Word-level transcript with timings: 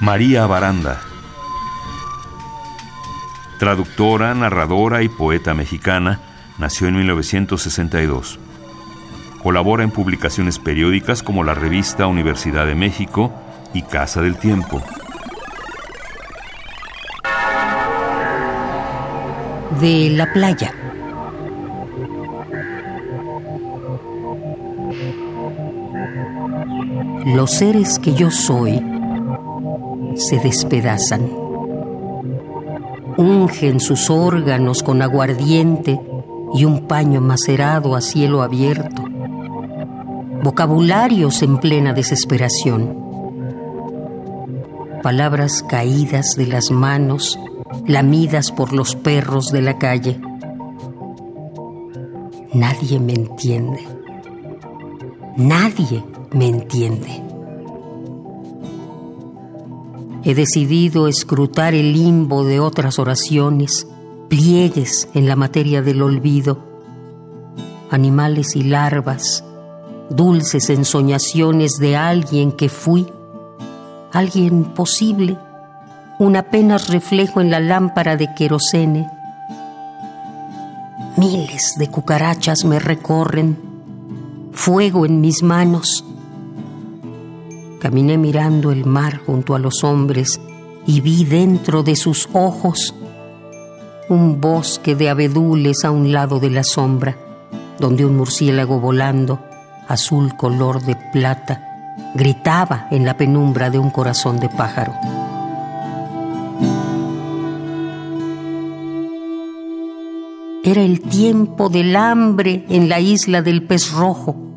María 0.00 0.46
Baranda. 0.46 1.00
Traductora, 3.58 4.34
narradora 4.34 5.02
y 5.02 5.08
poeta 5.08 5.52
mexicana, 5.52 6.20
nació 6.56 6.88
en 6.88 6.96
1962. 6.96 8.38
Colabora 9.42 9.84
en 9.84 9.90
publicaciones 9.90 10.58
periódicas 10.58 11.22
como 11.22 11.44
la 11.44 11.54
revista 11.54 12.06
Universidad 12.06 12.66
de 12.66 12.74
México 12.74 13.34
y 13.74 13.82
Casa 13.82 14.22
del 14.22 14.36
Tiempo. 14.38 14.82
De 19.80 20.10
la 20.10 20.32
playa. 20.32 20.72
Los 27.26 27.50
seres 27.52 27.98
que 27.98 28.14
yo 28.14 28.30
soy 28.30 28.82
se 30.14 30.38
despedazan. 30.38 31.30
Ungen 33.16 33.80
sus 33.80 34.10
órganos 34.10 34.82
con 34.82 35.02
aguardiente 35.02 36.00
y 36.54 36.64
un 36.64 36.86
paño 36.86 37.20
macerado 37.20 37.96
a 37.96 38.00
cielo 38.00 38.42
abierto. 38.42 39.02
Vocabularios 40.42 41.42
en 41.42 41.58
plena 41.58 41.92
desesperación. 41.92 42.96
Palabras 45.02 45.64
caídas 45.68 46.34
de 46.36 46.46
las 46.46 46.70
manos, 46.70 47.38
lamidas 47.86 48.52
por 48.52 48.72
los 48.72 48.94
perros 48.94 49.48
de 49.48 49.62
la 49.62 49.78
calle. 49.78 50.20
Nadie 52.54 52.98
me 52.98 53.12
entiende. 53.12 53.86
Nadie 55.36 56.02
me 56.32 56.48
entiende. 56.48 57.22
He 60.24 60.34
decidido 60.34 61.08
escrutar 61.08 61.74
el 61.74 61.92
limbo 61.92 62.44
de 62.44 62.58
otras 62.58 62.98
oraciones, 62.98 63.86
pliegues 64.28 65.08
en 65.12 65.28
la 65.28 65.36
materia 65.36 65.82
del 65.82 66.00
olvido, 66.00 66.58
animales 67.90 68.56
y 68.56 68.62
larvas, 68.62 69.44
dulces 70.08 70.70
ensoñaciones 70.70 71.72
de 71.78 71.96
alguien 71.96 72.52
que 72.52 72.70
fui, 72.70 73.06
alguien 74.12 74.64
posible, 74.64 75.36
un 76.18 76.34
apenas 76.36 76.88
reflejo 76.88 77.42
en 77.42 77.50
la 77.50 77.60
lámpara 77.60 78.16
de 78.16 78.32
querosene. 78.34 79.17
Miles 81.18 81.74
de 81.78 81.90
cucarachas 81.90 82.64
me 82.64 82.78
recorren, 82.78 83.58
fuego 84.52 85.04
en 85.04 85.20
mis 85.20 85.42
manos, 85.42 86.04
Caminé 87.80 88.18
mirando 88.18 88.72
el 88.72 88.84
mar 88.84 89.20
junto 89.24 89.54
a 89.54 89.60
los 89.60 89.84
hombres 89.84 90.40
y 90.84 91.00
vi 91.00 91.24
dentro 91.24 91.84
de 91.84 91.94
sus 91.94 92.28
ojos 92.32 92.92
un 94.08 94.40
bosque 94.40 94.96
de 94.96 95.08
abedules 95.10 95.84
a 95.84 95.92
un 95.92 96.12
lado 96.12 96.40
de 96.40 96.50
la 96.50 96.64
sombra, 96.64 97.16
donde 97.78 98.04
un 98.04 98.16
murciélago 98.16 98.80
volando, 98.80 99.38
azul 99.86 100.36
color 100.36 100.82
de 100.82 100.96
plata, 101.12 101.94
gritaba 102.14 102.88
en 102.90 103.04
la 103.04 103.16
penumbra 103.16 103.70
de 103.70 103.78
un 103.78 103.90
corazón 103.90 104.40
de 104.40 104.48
pájaro. 104.48 104.94
Era 110.64 110.82
el 110.82 111.00
tiempo 111.00 111.68
del 111.68 111.96
hambre 111.96 112.64
en 112.68 112.88
la 112.88 113.00
isla 113.00 113.42
del 113.42 113.62
pez 113.62 113.92
rojo 113.92 114.48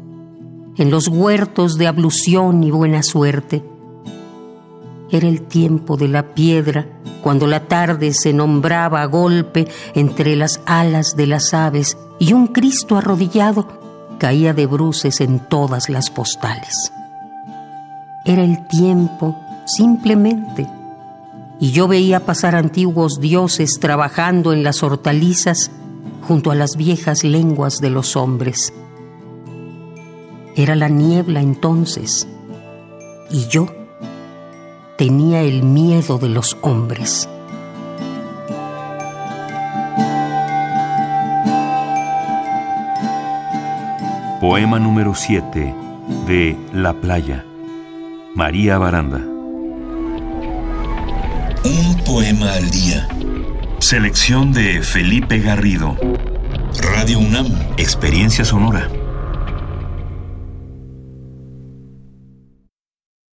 en 0.78 0.90
los 0.90 1.08
huertos 1.08 1.78
de 1.78 1.88
ablución 1.88 2.64
y 2.64 2.72
buena 2.72 3.04
suerte. 3.04 3.64
Era 5.12 5.28
el 5.28 5.44
tiempo 5.44 5.98
de 5.98 6.08
la 6.08 6.34
piedra, 6.34 6.88
cuando 7.22 7.46
la 7.46 7.68
tarde 7.68 8.14
se 8.14 8.34
nombraba 8.34 9.02
a 9.02 9.06
golpe 9.06 9.68
entre 9.94 10.36
las 10.36 10.62
alas 10.66 11.16
de 11.16 11.28
las 11.28 11.54
aves 11.54 11.98
y 12.18 12.34
un 12.34 12.48
Cristo 12.48 12.98
arrodillado 12.98 13.68
caía 14.18 14.54
de 14.54 14.66
bruces 14.66 15.20
en 15.22 15.40
todas 15.40 15.90
las 15.90 16.10
postales. 16.10 16.92
Era 18.26 18.44
el 18.44 18.66
tiempo, 18.68 19.38
simplemente, 19.66 20.68
y 21.60 21.72
yo 21.72 21.88
veía 21.88 22.22
pasar 22.22 22.56
antiguos 22.56 23.20
dioses 23.20 23.80
trabajando 23.80 24.54
en 24.54 24.64
las 24.64 24.82
hortalizas 24.84 25.70
junto 26.22 26.52
a 26.52 26.56
las 26.56 26.76
viejas 26.78 27.24
lenguas 27.24 27.80
de 27.80 27.90
los 27.90 28.16
hombres 28.16 28.74
era 30.56 30.76
la 30.76 30.90
niebla 30.90 31.42
entonces 31.42 32.28
y 33.30 33.48
yo 33.48 33.68
tenía 34.98 35.42
el 35.42 35.64
miedo 35.64 36.18
de 36.18 36.30
los 36.30 36.58
hombres. 36.62 37.30
Poema 44.42 44.80
número 44.80 45.16
7 45.16 45.74
de 46.28 46.58
La 46.74 46.94
Playa. 46.94 47.46
María 48.36 48.78
Baranda. 48.78 49.20
Un 51.64 52.04
poema 52.06 52.54
al 52.54 52.70
día. 52.72 53.08
Selección 53.82 54.54
de 54.54 54.84
Felipe 54.84 55.40
Garrido. 55.40 55.98
Radio 56.80 57.18
UNAM. 57.18 57.48
Experiencia 57.78 58.46
sonora. 58.46 58.88